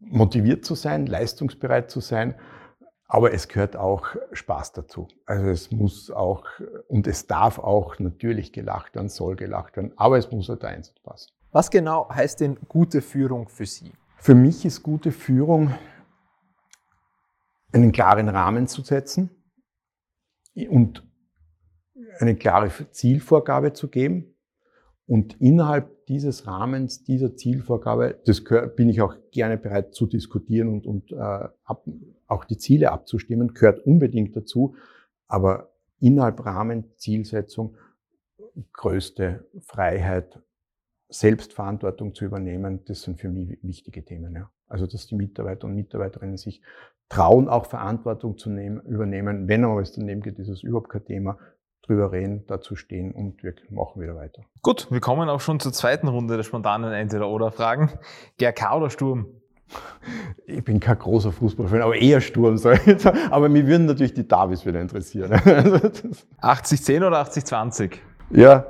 Motiviert 0.00 0.64
zu 0.64 0.74
sein, 0.74 1.06
leistungsbereit 1.06 1.90
zu 1.90 2.00
sein, 2.00 2.34
aber 3.06 3.32
es 3.32 3.46
gehört 3.46 3.76
auch 3.76 4.16
Spaß 4.32 4.72
dazu. 4.72 5.08
Also 5.26 5.46
es 5.46 5.70
muss 5.70 6.10
auch 6.10 6.44
und 6.88 7.06
es 7.06 7.26
darf 7.26 7.58
auch 7.58 7.98
natürlich 7.98 8.52
gelacht 8.52 8.94
werden, 8.94 9.08
soll 9.08 9.36
gelacht 9.36 9.76
werden, 9.76 9.92
aber 9.96 10.18
es 10.18 10.30
muss 10.30 10.48
halt 10.48 10.62
der 10.62 10.70
Einsatz 10.70 10.98
passen. 11.00 11.32
Was 11.52 11.70
genau 11.70 12.08
heißt 12.10 12.40
denn 12.40 12.58
gute 12.68 13.02
Führung 13.02 13.48
für 13.48 13.66
Sie? 13.66 13.92
Für 14.16 14.34
mich 14.34 14.64
ist 14.64 14.82
gute 14.82 15.12
Führung, 15.12 15.74
einen 17.72 17.92
klaren 17.92 18.28
Rahmen 18.28 18.66
zu 18.66 18.82
setzen, 18.82 19.30
und 20.66 21.06
eine 22.18 22.36
klare 22.36 22.70
Zielvorgabe 22.90 23.72
zu 23.72 23.88
geben. 23.88 24.34
Und 25.06 25.40
innerhalb 25.40 26.06
dieses 26.06 26.46
Rahmens, 26.46 27.04
dieser 27.04 27.34
Zielvorgabe, 27.34 28.20
das 28.26 28.42
bin 28.76 28.88
ich 28.88 29.00
auch 29.00 29.14
gerne 29.30 29.56
bereit 29.56 29.94
zu 29.94 30.06
diskutieren 30.06 30.68
und, 30.68 30.86
und 30.86 31.12
äh, 31.12 31.16
ab, 31.16 31.86
auch 32.26 32.44
die 32.44 32.58
Ziele 32.58 32.92
abzustimmen, 32.92 33.54
gehört 33.54 33.80
unbedingt 33.80 34.36
dazu. 34.36 34.74
Aber 35.26 35.70
innerhalb 36.00 36.44
Rahmen, 36.44 36.84
Zielsetzung, 36.96 37.76
größte 38.72 39.46
Freiheit, 39.60 40.40
Selbstverantwortung 41.08 42.14
zu 42.14 42.26
übernehmen, 42.26 42.84
das 42.84 43.02
sind 43.02 43.18
für 43.18 43.30
mich 43.30 43.58
wichtige 43.62 44.04
Themen. 44.04 44.34
Ja. 44.34 44.50
Also, 44.66 44.86
dass 44.86 45.06
die 45.06 45.14
Mitarbeiter 45.14 45.66
und 45.66 45.74
Mitarbeiterinnen 45.74 46.36
sich 46.36 46.60
trauen, 47.08 47.48
auch 47.48 47.66
Verantwortung 47.66 48.38
zu 48.38 48.50
nehmen, 48.50 48.80
übernehmen. 48.80 49.48
Wenn 49.48 49.64
aber 49.64 49.80
es 49.80 49.92
daneben 49.92 50.22
geht, 50.22 50.38
ist 50.38 50.48
es 50.48 50.62
überhaupt 50.62 50.90
kein 50.90 51.04
Thema. 51.04 51.38
Drüber 51.82 52.12
reden, 52.12 52.44
dazu 52.46 52.76
stehen 52.76 53.12
und 53.12 53.42
wir 53.42 53.54
machen 53.70 54.02
wieder 54.02 54.14
weiter. 54.14 54.42
Gut, 54.60 54.88
wir 54.90 55.00
kommen 55.00 55.28
auch 55.30 55.40
schon 55.40 55.58
zur 55.58 55.72
zweiten 55.72 56.08
Runde 56.08 56.36
der 56.36 56.42
spontanen 56.42 56.92
Entweder-Oder-Fragen. 56.92 57.90
GRK 58.38 58.76
oder 58.76 58.90
Sturm? 58.90 59.26
Ich 60.46 60.62
bin 60.64 60.80
kein 60.80 60.98
großer 60.98 61.32
Fußballfan, 61.32 61.80
aber 61.80 61.96
eher 61.96 62.20
Sturm. 62.20 62.58
Aber 63.30 63.48
mir 63.48 63.66
würden 63.66 63.86
natürlich 63.86 64.12
die 64.12 64.28
Davis 64.28 64.66
wieder 64.66 64.80
interessieren. 64.80 65.32
80-10 66.42 67.06
oder 67.06 67.22
80-20? 67.22 67.92
Ja, 68.30 68.66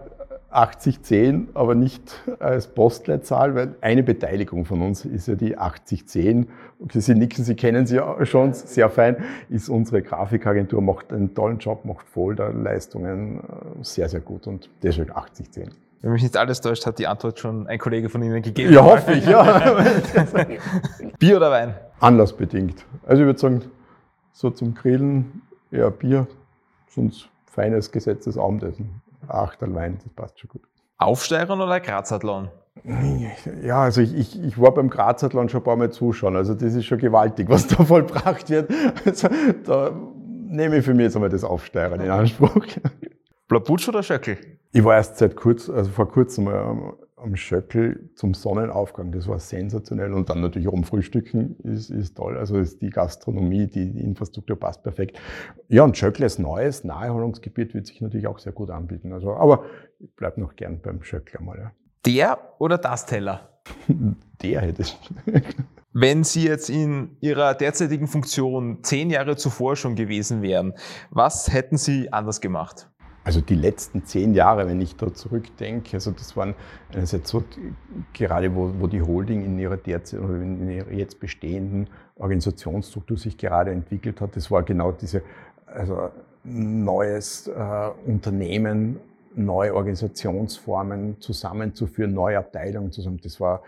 8010, 0.50 1.48
aber 1.54 1.74
nicht 1.74 2.22
als 2.38 2.68
Postleitzahl, 2.68 3.54
weil 3.54 3.74
eine 3.80 4.02
Beteiligung 4.02 4.64
von 4.64 4.80
uns 4.80 5.04
ist 5.04 5.28
ja 5.28 5.34
die 5.34 5.58
8010. 5.58 6.48
Sie 6.92 7.14
nicken, 7.14 7.44
Sie 7.44 7.54
kennen 7.54 7.86
sie 7.86 8.00
schon 8.22 8.54
sehr 8.54 8.88
fein, 8.88 9.16
ist 9.50 9.68
unsere 9.68 10.02
Grafikagentur, 10.02 10.80
macht 10.80 11.12
einen 11.12 11.34
tollen 11.34 11.58
Job, 11.58 11.84
macht 11.84 12.08
Folderleistungen 12.08 13.40
äh, 13.40 13.42
sehr, 13.82 14.08
sehr 14.08 14.20
gut 14.20 14.46
und 14.46 14.70
deshalb 14.82 15.14
8010. 15.16 15.70
Wenn 16.00 16.12
mich 16.12 16.22
nicht 16.22 16.36
alles 16.36 16.60
täuscht, 16.60 16.86
hat 16.86 16.98
die 16.98 17.06
Antwort 17.06 17.40
schon 17.40 17.66
ein 17.66 17.78
Kollege 17.78 18.08
von 18.08 18.22
Ihnen 18.22 18.40
gegeben. 18.40 18.72
Ja, 18.72 18.84
hoffe 18.84 19.12
ich, 19.12 19.26
ja. 19.26 19.82
Bier 21.18 21.36
oder 21.36 21.50
Wein? 21.50 21.74
Anlassbedingt. 21.98 22.84
Also 23.04 23.22
ich 23.22 23.26
würde 23.26 23.38
sagen, 23.38 23.62
so 24.32 24.50
zum 24.50 24.74
Grillen 24.74 25.42
eher 25.72 25.90
Bier, 25.90 26.28
sonst 26.88 27.28
feines 27.46 27.90
gesetztes 27.90 28.38
Abendessen. 28.38 29.02
Achterl 29.28 29.74
Wein, 29.74 29.98
das 30.02 30.12
passt 30.12 30.40
schon 30.40 30.48
gut. 30.48 30.62
Aufsteigern 30.98 31.60
oder 31.60 31.80
Grazathlon? 31.80 32.50
Ja, 33.62 33.82
also 33.82 34.00
ich, 34.00 34.14
ich, 34.16 34.42
ich 34.42 34.60
war 34.60 34.72
beim 34.72 34.88
Grazathlon 34.88 35.48
schon 35.48 35.60
ein 35.60 35.64
paar 35.64 35.76
Mal 35.76 35.90
zuschauen. 35.90 36.36
Also 36.36 36.54
das 36.54 36.74
ist 36.74 36.86
schon 36.86 36.98
gewaltig, 36.98 37.48
was 37.48 37.66
da 37.66 37.84
vollbracht 37.84 38.50
wird. 38.50 38.70
Also 39.04 39.28
da 39.64 39.92
nehme 40.46 40.78
ich 40.78 40.84
für 40.84 40.94
mich 40.94 41.04
jetzt 41.04 41.16
einmal 41.16 41.30
das 41.30 41.44
Aufsteigern 41.44 42.00
in 42.00 42.10
Anspruch. 42.10 42.66
Blabutsch 43.48 43.88
oder 43.88 44.02
Schöckel? 44.02 44.38
Ich 44.72 44.84
war 44.84 44.96
erst 44.96 45.18
seit 45.18 45.36
kurz, 45.36 45.68
also 45.68 45.90
vor 45.90 46.08
kurzem 46.08 46.44
mal 46.44 46.94
am 47.22 47.36
Schöckel 47.36 48.10
zum 48.14 48.34
Sonnenaufgang. 48.34 49.12
Das 49.12 49.26
war 49.28 49.38
sensationell. 49.38 50.12
Und 50.12 50.30
dann 50.30 50.40
natürlich 50.40 50.68
oben 50.68 50.84
frühstücken 50.84 51.56
ist, 51.64 51.90
ist 51.90 52.16
toll. 52.16 52.36
Also 52.36 52.58
ist 52.58 52.80
die 52.80 52.90
Gastronomie, 52.90 53.66
die, 53.66 53.92
die, 53.92 54.00
Infrastruktur 54.00 54.58
passt 54.58 54.82
perfekt. 54.82 55.20
Ja, 55.68 55.84
und 55.84 55.96
Schöckel 55.96 56.24
als 56.24 56.38
neues 56.38 56.84
Naherholungsgebiet 56.84 57.74
wird 57.74 57.86
sich 57.86 58.00
natürlich 58.00 58.26
auch 58.26 58.38
sehr 58.38 58.52
gut 58.52 58.70
anbieten. 58.70 59.12
Also, 59.12 59.32
aber 59.32 59.64
ich 59.98 60.14
bleibe 60.14 60.40
noch 60.40 60.56
gern 60.56 60.80
beim 60.80 61.02
Schöckel 61.02 61.38
einmal. 61.38 61.58
Ja. 61.58 61.72
Der 62.06 62.38
oder 62.58 62.78
das 62.78 63.06
Teller? 63.06 63.60
Der 64.42 64.60
hätte 64.60 64.82
es. 64.82 64.96
Wenn 65.92 66.22
Sie 66.22 66.46
jetzt 66.46 66.70
in 66.70 67.16
Ihrer 67.20 67.54
derzeitigen 67.54 68.06
Funktion 68.06 68.84
zehn 68.84 69.10
Jahre 69.10 69.36
zuvor 69.36 69.74
schon 69.74 69.96
gewesen 69.96 70.42
wären, 70.42 70.74
was 71.10 71.52
hätten 71.52 71.76
Sie 71.76 72.12
anders 72.12 72.40
gemacht? 72.40 72.88
Also 73.28 73.42
die 73.42 73.56
letzten 73.56 74.06
zehn 74.06 74.32
Jahre, 74.32 74.66
wenn 74.66 74.80
ich 74.80 74.96
da 74.96 75.12
zurückdenke, 75.12 75.98
also 75.98 76.12
das 76.12 76.34
waren 76.34 76.54
einerseits 76.94 77.28
so, 77.28 77.44
gerade 78.14 78.56
wo, 78.56 78.72
wo 78.78 78.86
die 78.86 79.02
Holding 79.02 79.44
in 79.44 79.58
ihrer 79.58 79.76
derzeit 79.76 80.20
oder 80.20 80.40
in 80.40 80.66
ihrer 80.70 80.90
jetzt 80.92 81.20
bestehenden 81.20 81.90
Organisationsstruktur 82.16 83.18
sich 83.18 83.36
gerade 83.36 83.70
entwickelt 83.70 84.22
hat, 84.22 84.34
das 84.34 84.50
war 84.50 84.62
genau 84.62 84.92
diese, 84.92 85.20
also 85.66 86.08
neues 86.42 87.48
äh, 87.48 87.90
Unternehmen, 88.06 88.98
neue 89.34 89.74
Organisationsformen 89.74 91.20
zusammenzuführen, 91.20 92.14
neue 92.14 92.38
Abteilungen 92.38 92.92
zusammen. 92.92 93.20
Das 93.22 93.42
war 93.42 93.62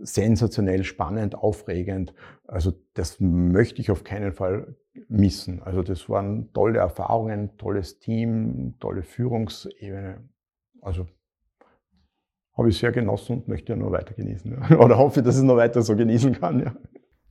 sensationell 0.00 0.84
spannend, 0.84 1.34
aufregend. 1.34 2.14
Also 2.46 2.72
das 2.94 3.18
möchte 3.18 3.80
ich 3.80 3.90
auf 3.90 4.04
keinen 4.04 4.32
Fall 4.32 4.76
missen. 5.12 5.62
Also 5.62 5.82
das 5.82 6.08
waren 6.08 6.52
tolle 6.52 6.78
Erfahrungen, 6.78 7.56
tolles 7.58 7.98
Team, 7.98 8.74
tolle 8.80 9.02
Führungsebene. 9.02 10.28
Also 10.80 11.06
habe 12.56 12.68
ich 12.68 12.78
sehr 12.78 12.92
genossen 12.92 13.38
und 13.38 13.48
möchte 13.48 13.72
ja 13.72 13.76
nur 13.78 13.92
weiter 13.92 14.14
genießen. 14.14 14.50
Ja. 14.50 14.78
Oder 14.84 14.98
hoffe, 14.98 15.22
dass 15.22 15.36
ich 15.36 15.42
es 15.42 15.46
noch 15.46 15.56
weiter 15.56 15.82
so 15.82 15.96
genießen 15.96 16.32
kann. 16.32 16.60
Ja. 16.60 16.74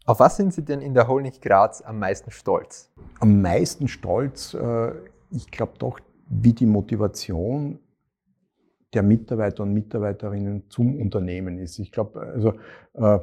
Auf 0.06 0.20
was 0.20 0.38
sind 0.38 0.54
Sie 0.54 0.64
denn 0.64 0.82
in 0.82 0.94
der 0.94 1.08
Holding 1.08 1.34
Graz 1.42 1.82
am 1.82 2.00
meisten 2.00 2.32
stolz? 2.32 2.92
Am 3.20 3.42
meisten 3.42 3.88
stolz, 3.88 4.54
äh, 4.54 4.92
ich 5.32 5.50
glaube 5.52 5.74
doch, 5.78 6.00
wie 6.28 6.54
die 6.54 6.66
Motivation 6.66 7.80
der 8.94 9.04
Mitarbeiter 9.04 9.64
und 9.64 9.74
Mitarbeiterinnen 9.74 10.70
zum 10.70 11.00
Unternehmen 11.00 11.60
ist. 11.60 11.80
Ich 11.80 11.92
glaube, 11.92 12.20
also 12.20 12.54
äh, 12.94 13.20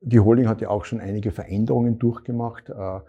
die 0.00 0.20
Holding 0.20 0.48
hat 0.48 0.60
ja 0.60 0.68
auch 0.70 0.84
schon 0.84 1.00
einige 1.00 1.30
Veränderungen 1.30 1.98
durchgemacht, 1.98 2.70
äh, 2.70 3.00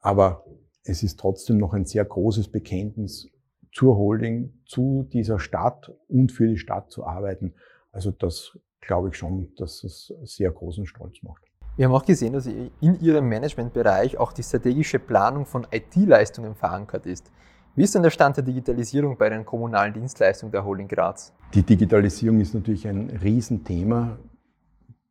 aber 0.00 0.44
es 0.84 1.02
ist 1.02 1.18
trotzdem 1.18 1.58
noch 1.58 1.72
ein 1.74 1.84
sehr 1.84 2.04
großes 2.04 2.48
Bekenntnis 2.48 3.28
zur 3.72 3.96
Holding, 3.96 4.54
zu 4.64 5.06
dieser 5.12 5.38
Stadt 5.38 5.92
und 6.08 6.32
für 6.32 6.46
die 6.46 6.58
Stadt 6.58 6.90
zu 6.90 7.06
arbeiten. 7.06 7.54
Also 7.92 8.10
das 8.10 8.58
glaube 8.80 9.08
ich 9.08 9.16
schon, 9.16 9.52
dass 9.56 9.84
es 9.84 10.12
sehr 10.24 10.50
großen 10.50 10.86
Stolz 10.86 11.22
macht. 11.22 11.42
Wir 11.76 11.86
haben 11.86 11.92
auch 11.92 12.06
gesehen, 12.06 12.32
dass 12.32 12.46
in 12.46 12.70
Ihrem 12.80 13.28
Managementbereich 13.28 14.16
auch 14.16 14.32
die 14.32 14.42
strategische 14.42 14.98
Planung 14.98 15.44
von 15.44 15.66
IT-Leistungen 15.70 16.54
verankert 16.54 17.04
ist. 17.04 17.30
Wie 17.74 17.82
ist 17.82 17.94
denn 17.94 18.02
der 18.02 18.10
Stand 18.10 18.38
der 18.38 18.44
Digitalisierung 18.44 19.18
bei 19.18 19.28
den 19.28 19.44
kommunalen 19.44 19.92
Dienstleistungen 19.92 20.50
der 20.50 20.64
Holding 20.64 20.88
Graz? 20.88 21.34
Die 21.52 21.62
Digitalisierung 21.62 22.40
ist 22.40 22.54
natürlich 22.54 22.88
ein 22.88 23.10
Riesenthema 23.10 24.18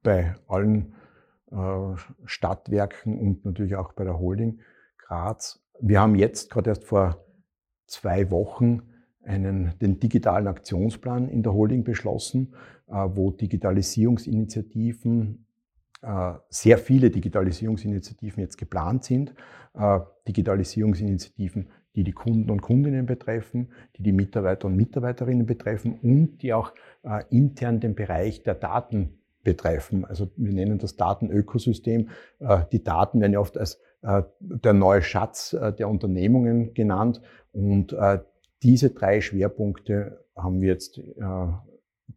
bei 0.02 0.34
allen 0.48 0.96
Stadtwerken 2.26 3.20
und 3.20 3.46
natürlich 3.46 3.76
auch 3.76 3.94
bei 3.94 4.04
der 4.04 4.20
Holding 4.20 4.62
Graz. 4.98 5.64
Wir 5.80 6.02
haben 6.02 6.16
jetzt 6.16 6.50
gerade 6.50 6.72
erst 6.72 6.86
vor 6.86 7.24
zwei 7.86 8.32
Wochen 8.32 8.82
einen, 9.24 9.78
den 9.80 10.00
digitalen 10.00 10.48
Aktionsplan 10.48 11.30
in 11.30 11.44
der 11.44 11.54
Holding 11.54 11.84
beschlossen, 11.84 12.56
äh, 12.88 12.94
wo 12.94 13.30
Digitalisierungsinitiativen, 13.32 15.46
äh, 16.02 16.34
sehr 16.50 16.78
viele 16.78 17.10
Digitalisierungsinitiativen 17.10 18.44
jetzt 18.44 18.58
geplant 18.58 19.04
sind. 19.04 19.34
Äh, 19.74 20.00
Digitalisierungsinitiativen 20.28 21.70
die 21.96 22.04
die 22.04 22.12
Kunden 22.12 22.52
und 22.52 22.62
Kundinnen 22.62 23.06
betreffen, 23.06 23.70
die 23.96 24.04
die 24.04 24.12
Mitarbeiter 24.12 24.68
und 24.68 24.76
Mitarbeiterinnen 24.76 25.46
betreffen 25.46 25.98
und 26.02 26.42
die 26.42 26.54
auch 26.54 26.74
äh, 27.04 27.24
intern 27.30 27.80
den 27.80 27.96
Bereich 27.96 28.44
der 28.44 28.56
Daten 28.56 29.20
betreffen. 29.46 30.04
Also 30.04 30.30
wir 30.36 30.52
nennen 30.52 30.78
das 30.78 30.98
Datenökosystem. 30.98 32.10
Äh, 32.40 32.64
die 32.74 32.84
Daten 32.84 33.22
werden 33.22 33.32
ja 33.32 33.40
oft 33.40 33.58
als 33.58 33.80
äh, 34.02 34.24
der 34.42 34.74
neue 34.74 35.02
Schatz 35.02 35.54
äh, 35.54 35.72
der 35.72 35.88
Unternehmungen 35.88 36.74
genannt. 36.74 37.22
Und 37.54 37.96
diese 38.64 38.90
drei 38.90 39.22
Schwerpunkte 39.22 40.26
haben 40.36 40.60
wir 40.60 40.68
jetzt 40.68 41.00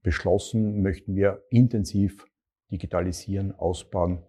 beschlossen, 0.02 0.82
möchten 0.82 1.14
wir 1.14 1.44
intensiv 1.48 2.26
digitalisieren, 2.72 3.52
ausbauen, 3.52 4.24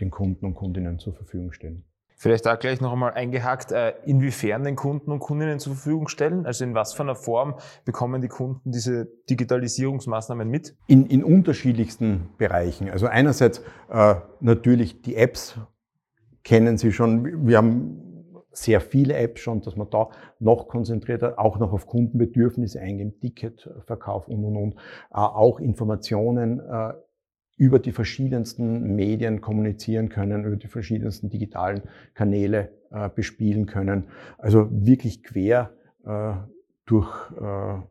den 0.00 0.10
Kunden 0.10 0.44
und 0.44 0.54
Kundinnen 0.54 0.98
zur 0.98 1.14
Verfügung 1.14 1.52
stellen. 1.52 1.89
Vielleicht 2.20 2.44
da 2.44 2.56
gleich 2.56 2.82
noch 2.82 2.92
einmal 2.92 3.14
eingehakt, 3.14 3.72
äh, 3.72 3.94
inwiefern 4.04 4.62
den 4.62 4.76
Kunden 4.76 5.10
und 5.10 5.20
Kundinnen 5.20 5.58
zur 5.58 5.72
Verfügung 5.72 6.06
stellen? 6.08 6.44
Also 6.44 6.64
in 6.64 6.74
was 6.74 6.92
für 6.92 7.02
einer 7.02 7.14
Form 7.14 7.54
bekommen 7.86 8.20
die 8.20 8.28
Kunden 8.28 8.72
diese 8.72 9.06
Digitalisierungsmaßnahmen 9.30 10.46
mit? 10.46 10.76
In, 10.86 11.06
in 11.06 11.24
unterschiedlichsten 11.24 12.28
Bereichen. 12.36 12.90
Also 12.90 13.06
einerseits 13.06 13.62
äh, 13.88 14.16
natürlich 14.40 15.00
die 15.00 15.16
Apps 15.16 15.58
kennen 16.44 16.76
Sie 16.76 16.92
schon. 16.92 17.46
Wir 17.46 17.56
haben 17.56 18.02
sehr 18.52 18.82
viele 18.82 19.16
Apps 19.16 19.40
schon, 19.40 19.62
dass 19.62 19.76
man 19.76 19.88
da 19.88 20.10
noch 20.40 20.68
konzentrierter 20.68 21.38
auch 21.38 21.58
noch 21.58 21.72
auf 21.72 21.86
Kundenbedürfnisse 21.86 22.80
eingehen, 22.80 23.18
Ticketverkauf 23.18 24.28
und, 24.28 24.44
und, 24.44 24.56
und. 24.58 24.74
Äh, 24.74 25.20
auch 25.20 25.58
Informationen 25.58 26.60
äh, 26.60 26.92
über 27.60 27.78
die 27.78 27.92
verschiedensten 27.92 28.96
Medien 28.96 29.42
kommunizieren 29.42 30.08
können, 30.08 30.46
über 30.46 30.56
die 30.56 30.66
verschiedensten 30.66 31.28
digitalen 31.28 31.82
Kanäle 32.14 32.70
äh, 32.90 33.10
bespielen 33.10 33.66
können. 33.66 34.04
Also 34.38 34.66
wirklich 34.70 35.22
quer 35.22 35.70
äh, 36.06 36.32
durch, 36.86 37.12
äh, 37.38 37.82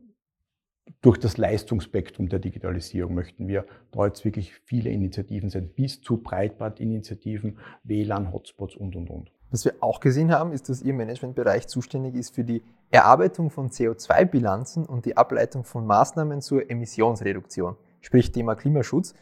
durch 1.01 1.19
das 1.19 1.37
Leistungsspektrum 1.37 2.29
der 2.29 2.39
Digitalisierung 2.39 3.13
möchten 3.13 3.47
wir 3.47 3.67
da 3.91 4.07
jetzt 4.07 4.25
wirklich 4.25 4.55
viele 4.55 4.89
Initiativen 4.89 5.51
sehen, 5.51 5.69
bis 5.75 6.01
zu 6.01 6.17
Breitbandinitiativen, 6.17 7.59
WLAN, 7.83 8.33
Hotspots 8.33 8.75
und, 8.75 8.95
und, 8.95 9.11
und. 9.11 9.31
Was 9.51 9.65
wir 9.65 9.75
auch 9.81 9.99
gesehen 9.99 10.31
haben, 10.31 10.51
ist, 10.51 10.69
dass 10.69 10.81
Ihr 10.81 10.95
Managementbereich 10.95 11.67
zuständig 11.67 12.15
ist 12.15 12.33
für 12.33 12.43
die 12.43 12.63
Erarbeitung 12.89 13.51
von 13.51 13.69
CO2-Bilanzen 13.69 14.87
und 14.87 15.05
die 15.05 15.15
Ableitung 15.15 15.63
von 15.63 15.85
Maßnahmen 15.85 16.41
zur 16.41 16.71
Emissionsreduktion, 16.71 17.75
sprich 18.01 18.31
Thema 18.31 18.55
Klimaschutz. 18.55 19.13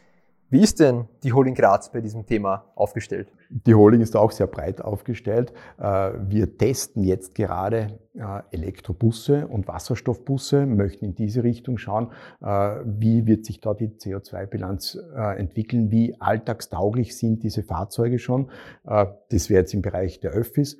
Wie 0.50 0.62
ist 0.62 0.80
denn 0.80 1.08
die 1.24 1.34
Holding 1.34 1.54
Graz 1.54 1.92
bei 1.92 2.00
diesem 2.00 2.24
Thema 2.24 2.72
aufgestellt? 2.74 3.30
Die 3.50 3.74
Holding 3.74 4.00
ist 4.00 4.16
auch 4.16 4.30
sehr 4.30 4.46
breit 4.46 4.80
aufgestellt. 4.80 5.52
Äh, 5.78 6.12
wir 6.26 6.56
testen 6.56 7.04
jetzt 7.04 7.34
gerade 7.34 7.98
äh, 8.14 8.40
Elektrobusse 8.50 9.46
und 9.46 9.68
Wasserstoffbusse, 9.68 10.64
möchten 10.64 11.04
in 11.04 11.14
diese 11.14 11.44
Richtung 11.44 11.76
schauen, 11.76 12.12
äh, 12.40 12.46
wie 12.86 13.26
wird 13.26 13.44
sich 13.44 13.60
da 13.60 13.74
die 13.74 13.88
CO2-Bilanz 13.88 14.98
entwickeln, 15.36 15.90
wie 15.90 16.18
alltagstauglich 16.18 17.16
sind 17.16 17.42
diese 17.42 17.62
Fahrzeuge 17.62 18.18
schon. 18.18 18.50
Das 18.84 19.50
wäre 19.50 19.60
jetzt 19.60 19.74
im 19.74 19.82
Bereich 19.82 20.20
der 20.20 20.30
Öffis. 20.30 20.78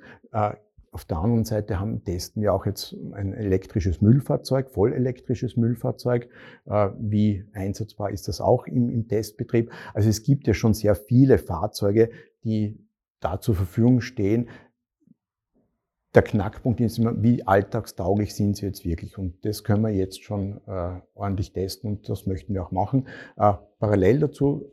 Auf 0.91 1.05
der 1.05 1.17
anderen 1.17 1.45
Seite 1.45 1.79
haben, 1.79 2.03
testen 2.03 2.41
wir 2.41 2.53
auch 2.53 2.65
jetzt 2.65 2.95
ein 3.13 3.33
elektrisches 3.33 4.01
Müllfahrzeug, 4.01 4.71
vollelektrisches 4.71 5.55
Müllfahrzeug. 5.55 6.29
Äh, 6.65 6.89
wie 6.99 7.45
einsetzbar 7.53 8.09
ist 8.09 8.27
das 8.27 8.41
auch 8.41 8.65
im, 8.65 8.89
im 8.89 9.07
Testbetrieb? 9.07 9.71
Also 9.93 10.09
es 10.09 10.23
gibt 10.23 10.47
ja 10.47 10.53
schon 10.53 10.73
sehr 10.73 10.95
viele 10.95 11.37
Fahrzeuge, 11.37 12.09
die 12.43 12.79
da 13.19 13.39
zur 13.39 13.55
Verfügung 13.55 14.01
stehen. 14.01 14.49
Der 16.15 16.23
Knackpunkt 16.23 16.81
ist 16.81 16.97
immer, 16.97 17.21
wie 17.21 17.45
alltagstauglich 17.45 18.33
sind 18.33 18.57
sie 18.57 18.65
jetzt 18.65 18.83
wirklich? 18.83 19.17
Und 19.19 19.45
das 19.45 19.63
können 19.63 19.83
wir 19.83 19.91
jetzt 19.91 20.23
schon 20.23 20.59
äh, 20.65 20.99
ordentlich 21.13 21.53
testen 21.53 21.91
und 21.91 22.09
das 22.09 22.25
möchten 22.25 22.55
wir 22.55 22.63
auch 22.63 22.71
machen. 22.71 23.07
Äh, 23.37 23.53
parallel 23.77 24.19
dazu, 24.19 24.71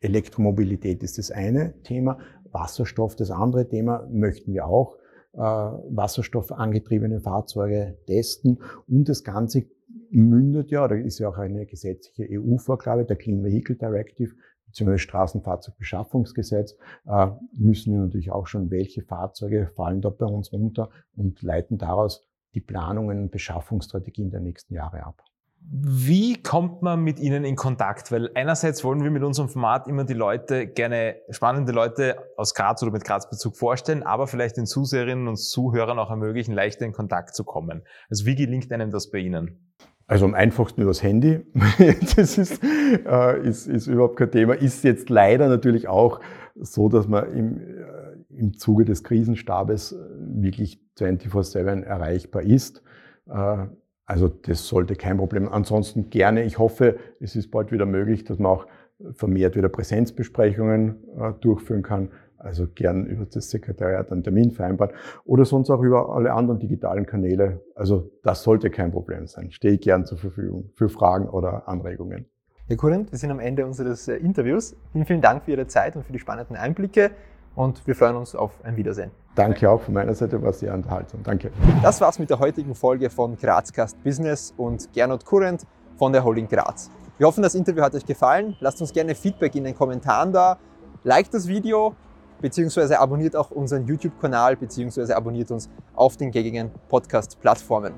Elektromobilität 0.00 1.04
ist 1.04 1.18
das 1.18 1.30
eine 1.30 1.80
Thema, 1.82 2.18
Wasserstoff 2.50 3.14
das 3.14 3.30
andere 3.30 3.68
Thema 3.68 4.08
möchten 4.10 4.52
wir 4.52 4.66
auch 4.66 4.96
wasserstoffangetriebene 5.32 7.20
Fahrzeuge 7.20 7.98
testen. 8.06 8.58
Und 8.88 9.08
das 9.08 9.24
Ganze 9.24 9.66
mündet 10.10 10.70
ja, 10.70 10.86
da 10.88 10.94
ist 10.94 11.18
ja 11.18 11.28
auch 11.28 11.38
eine 11.38 11.66
gesetzliche 11.66 12.26
EU-Vorgabe, 12.30 13.04
der 13.04 13.16
Clean 13.16 13.44
Vehicle 13.44 13.76
Directive, 13.76 14.34
beziehungsweise 14.66 14.98
Straßenfahrzeugbeschaffungsgesetz, 15.00 16.76
äh, 17.06 17.28
müssen 17.54 17.92
wir 17.92 18.00
natürlich 18.00 18.30
auch 18.30 18.46
schon, 18.46 18.70
welche 18.70 19.02
Fahrzeuge 19.02 19.70
fallen 19.74 20.00
da 20.00 20.10
bei 20.10 20.26
uns 20.26 20.48
unter 20.48 20.90
und 21.16 21.42
leiten 21.42 21.78
daraus 21.78 22.26
die 22.54 22.60
Planungen 22.60 23.20
und 23.20 23.30
Beschaffungsstrategien 23.30 24.30
der 24.30 24.40
nächsten 24.40 24.74
Jahre 24.74 25.04
ab. 25.04 25.22
Wie 25.62 26.42
kommt 26.42 26.82
man 26.82 27.02
mit 27.02 27.20
Ihnen 27.20 27.44
in 27.44 27.54
Kontakt? 27.54 28.10
Weil 28.10 28.30
einerseits 28.34 28.82
wollen 28.82 29.02
wir 29.04 29.10
mit 29.10 29.22
unserem 29.22 29.48
Format 29.48 29.86
immer 29.86 30.04
die 30.04 30.14
Leute 30.14 30.66
gerne, 30.66 31.16
spannende 31.30 31.72
Leute 31.72 32.16
aus 32.36 32.54
Graz 32.54 32.82
oder 32.82 32.92
mit 32.92 33.04
Graz-Bezug 33.04 33.56
vorstellen, 33.56 34.02
aber 34.02 34.26
vielleicht 34.26 34.56
den 34.56 34.66
Zuseherinnen 34.66 35.28
und 35.28 35.36
Zuhörern 35.36 35.98
auch 35.98 36.10
ermöglichen, 36.10 36.54
leichter 36.54 36.86
in 36.86 36.92
Kontakt 36.92 37.34
zu 37.34 37.44
kommen. 37.44 37.82
Also 38.08 38.26
wie 38.26 38.34
gelingt 38.34 38.72
einem 38.72 38.90
das 38.90 39.10
bei 39.10 39.18
Ihnen? 39.18 39.70
Also 40.10 40.24
am 40.24 40.34
einfachsten 40.34 40.82
übers 40.82 41.04
Handy. 41.04 41.46
das 42.16 42.36
ist, 42.36 42.60
äh, 42.64 43.48
ist, 43.48 43.68
ist 43.68 43.86
überhaupt 43.86 44.16
kein 44.16 44.32
Thema. 44.32 44.54
Ist 44.54 44.82
jetzt 44.82 45.08
leider 45.08 45.48
natürlich 45.48 45.86
auch 45.86 46.20
so, 46.56 46.88
dass 46.88 47.06
man 47.06 47.32
im, 47.32 47.60
äh, 47.60 48.36
im 48.36 48.54
Zuge 48.54 48.84
des 48.84 49.04
Krisenstabes 49.04 49.96
wirklich 50.18 50.82
24-7 50.98 51.84
erreichbar 51.84 52.42
ist. 52.42 52.82
Äh, 53.28 53.66
also 54.10 54.26
das 54.26 54.66
sollte 54.66 54.96
kein 54.96 55.18
Problem. 55.18 55.48
Ansonsten 55.48 56.10
gerne. 56.10 56.42
Ich 56.42 56.58
hoffe, 56.58 56.98
es 57.20 57.36
ist 57.36 57.52
bald 57.52 57.70
wieder 57.70 57.86
möglich, 57.86 58.24
dass 58.24 58.40
man 58.40 58.50
auch 58.50 58.66
vermehrt 59.12 59.54
wieder 59.54 59.68
Präsenzbesprechungen 59.68 60.96
äh, 61.16 61.32
durchführen 61.40 61.82
kann. 61.82 62.08
Also 62.36 62.66
gern 62.74 63.06
über 63.06 63.24
das 63.26 63.50
Sekretariat 63.50 64.10
einen 64.10 64.24
Termin 64.24 64.50
vereinbaren 64.50 64.96
oder 65.24 65.44
sonst 65.44 65.70
auch 65.70 65.80
über 65.80 66.12
alle 66.12 66.32
anderen 66.32 66.58
digitalen 66.58 67.06
Kanäle. 67.06 67.60
Also 67.76 68.10
das 68.24 68.42
sollte 68.42 68.68
kein 68.70 68.90
Problem 68.90 69.28
sein. 69.28 69.52
Stehe 69.52 69.74
ich 69.74 69.80
gern 69.80 70.04
zur 70.04 70.18
Verfügung 70.18 70.70
für 70.74 70.88
Fragen 70.88 71.28
oder 71.28 71.68
Anregungen. 71.68 72.26
Herr 72.66 72.76
Kurrent, 72.76 73.12
wir 73.12 73.18
sind 73.18 73.30
am 73.30 73.38
Ende 73.38 73.64
unseres 73.64 74.08
äh, 74.08 74.16
Interviews. 74.16 74.74
Vielen, 74.90 75.04
vielen 75.04 75.20
Dank 75.20 75.44
für 75.44 75.52
Ihre 75.52 75.68
Zeit 75.68 75.94
und 75.94 76.04
für 76.04 76.12
die 76.12 76.18
spannenden 76.18 76.56
Einblicke. 76.56 77.12
Und 77.54 77.86
wir 77.86 77.94
freuen 77.94 78.16
uns 78.16 78.34
auf 78.34 78.52
ein 78.64 78.76
Wiedersehen. 78.76 79.10
Danke 79.34 79.70
auch 79.70 79.80
von 79.80 79.94
meiner 79.94 80.14
Seite, 80.14 80.42
war 80.42 80.52
sehr 80.52 80.74
unterhaltsam. 80.74 81.22
Danke. 81.22 81.50
Das 81.82 82.00
war's 82.00 82.18
mit 82.18 82.30
der 82.30 82.38
heutigen 82.38 82.74
Folge 82.74 83.10
von 83.10 83.36
Grazcast 83.36 84.02
Business 84.02 84.52
und 84.56 84.92
Gernot 84.92 85.24
Kurrent 85.24 85.66
von 85.96 86.12
der 86.12 86.24
Holding 86.24 86.48
Graz. 86.48 86.90
Wir 87.18 87.26
hoffen, 87.26 87.42
das 87.42 87.54
Interview 87.54 87.82
hat 87.82 87.94
euch 87.94 88.04
gefallen. 88.04 88.56
Lasst 88.60 88.80
uns 88.80 88.92
gerne 88.92 89.14
Feedback 89.14 89.54
in 89.54 89.64
den 89.64 89.74
Kommentaren 89.74 90.32
da. 90.32 90.58
Liked 91.04 91.32
das 91.32 91.46
Video, 91.46 91.94
beziehungsweise 92.40 92.98
abonniert 92.98 93.36
auch 93.36 93.50
unseren 93.50 93.86
YouTube-Kanal, 93.86 94.56
beziehungsweise 94.56 95.16
abonniert 95.16 95.50
uns 95.50 95.68
auf 95.94 96.16
den 96.16 96.30
gängigen 96.30 96.70
Podcast-Plattformen. 96.88 97.92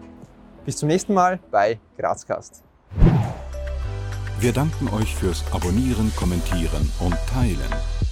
Bis 0.65 0.77
zum 0.77 0.89
nächsten 0.89 1.15
Mal 1.15 1.41
bei 1.51 1.79
Grazcast. 1.97 2.63
Wir 4.39 4.53
danken 4.53 4.89
euch 4.91 5.15
fürs 5.15 5.45
Abonnieren, 5.53 6.13
Kommentieren 6.17 6.91
und 7.01 7.17
Teilen. 7.33 8.12